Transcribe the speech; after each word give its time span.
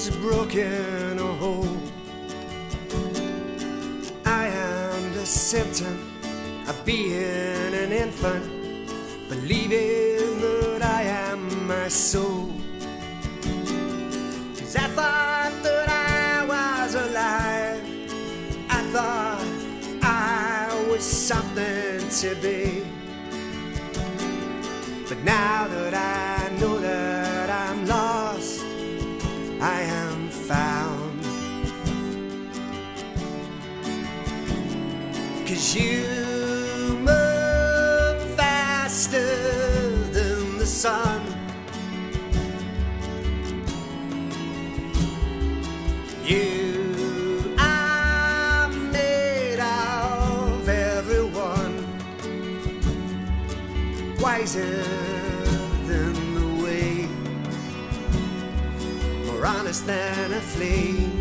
is 0.00 0.16
broken 0.16 1.18
or 1.18 1.34
whole. 1.34 1.76
I 4.24 4.46
am 4.46 5.12
the 5.12 5.26
symptom 5.26 5.94
of 6.66 6.84
being 6.86 7.74
an 7.82 7.92
infant, 7.92 8.46
believing 9.28 10.40
that 10.40 10.82
I 10.82 11.02
am 11.02 11.66
my 11.66 11.88
soul. 11.88 12.50
Cause 14.58 14.76
I 14.76 14.88
thought 14.96 15.54
that 15.64 15.88
I 15.90 16.46
was 16.54 16.94
alive, 16.94 17.82
I 18.70 18.80
thought 18.94 19.48
I 20.02 20.86
was 20.90 21.04
something 21.04 22.08
to 22.20 22.34
be. 22.46 22.86
But 25.08 25.18
now 25.24 25.68
that 25.68 25.92
I 25.92 26.29
I 29.62 29.82
am 29.82 30.28
found. 30.30 31.22
Cause 35.46 35.74
you 35.76 36.06
move 37.00 38.34
faster 38.36 39.26
than 40.12 40.56
the 40.56 40.64
sun. 40.64 41.20
You 46.24 47.54
are 47.58 48.68
made 48.68 49.60
of 49.60 50.68
everyone 50.68 51.84
wiser 54.20 54.89
more 59.40 59.48
honest 59.48 59.86
than 59.86 60.32
a 60.34 60.40
flame. 60.40 61.12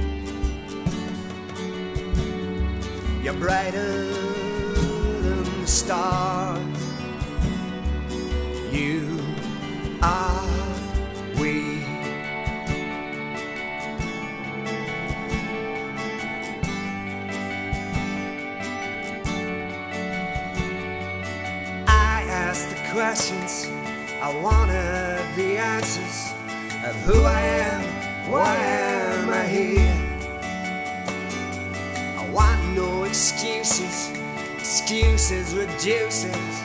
You're 3.23 3.33
brighter 3.33 4.03
than 5.23 5.61
the 5.61 5.67
stars. 5.67 6.59
You 8.71 9.19
are 10.01 10.47
we. 11.39 11.85
I 21.87 22.25
asked 22.27 22.69
the 22.69 22.81
questions, 22.91 23.69
I 24.21 24.29
wanted 24.41 25.23
the 25.37 25.57
answers 25.57 26.33
of 26.83 26.95
who 27.03 27.23
I 27.23 27.41
am, 27.41 27.58
why 28.29 28.55
am 28.57 29.29
I 29.29 29.43
here? 29.47 29.95
I 32.19 32.29
want 32.29 32.63
no 32.75 33.03
excuses, 33.03 34.11
excuses 34.55 35.55
reduces 35.55 36.61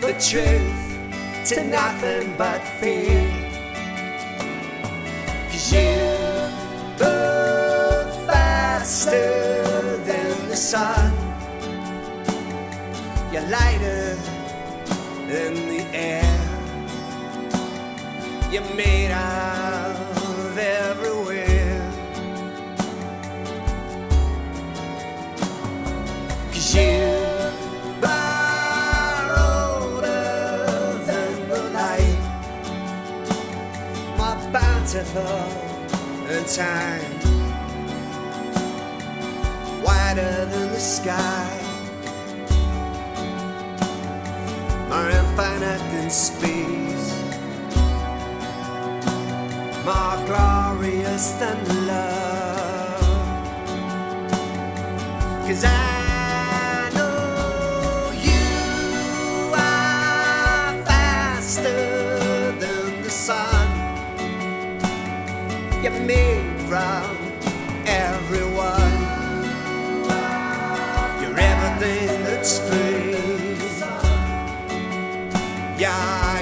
the 0.00 0.12
truth 0.28 0.90
to 1.46 1.64
nothing 1.64 2.32
but 2.38 2.60
fear. 2.78 3.26
Cause 5.50 5.72
you 5.72 5.96
move 7.00 8.26
faster 8.26 9.96
than 10.04 10.48
the 10.48 10.56
sun. 10.56 11.12
You're 13.32 13.48
lighter 13.48 14.14
than 15.26 15.54
the 15.72 15.82
air. 15.92 16.36
You're 18.52 18.74
made 18.74 19.10
of 19.10 19.89
bountiful 35.00 36.28
than 36.28 36.44
time, 36.44 37.12
wider 39.82 40.44
than 40.46 40.68
the 40.72 40.80
sky. 40.80 41.56
more 44.88 45.08
infinite 45.08 45.78
than 45.92 46.10
space, 46.10 47.14
more 49.84 50.16
glorious 50.26 51.32
than 51.34 51.56
You're 65.82 65.98
made 66.00 66.60
from 66.68 67.16
everyone. 67.86 68.92
You're 71.22 71.38
everything 71.38 72.22
that's 72.22 72.58
free. 72.68 73.16
Yeah, 75.78 76.39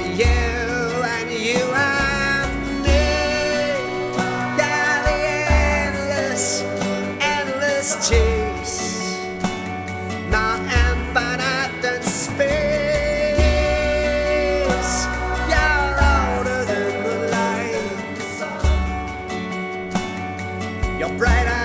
older 21.11 21.25
than 21.25 21.58